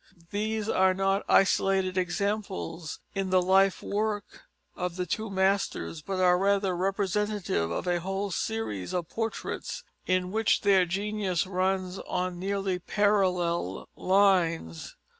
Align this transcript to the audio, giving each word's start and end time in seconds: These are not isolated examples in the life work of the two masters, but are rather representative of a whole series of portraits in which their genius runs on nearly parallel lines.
These 0.31 0.67
are 0.67 0.95
not 0.95 1.21
isolated 1.29 1.95
examples 1.95 3.01
in 3.13 3.29
the 3.29 3.39
life 3.39 3.83
work 3.83 4.45
of 4.75 4.95
the 4.95 5.05
two 5.05 5.29
masters, 5.29 6.01
but 6.01 6.19
are 6.19 6.39
rather 6.39 6.75
representative 6.75 7.69
of 7.69 7.85
a 7.85 7.99
whole 7.99 8.31
series 8.31 8.93
of 8.95 9.07
portraits 9.09 9.83
in 10.07 10.31
which 10.31 10.61
their 10.61 10.87
genius 10.87 11.45
runs 11.45 11.99
on 11.99 12.39
nearly 12.39 12.79
parallel 12.79 13.89
lines. 13.95 14.95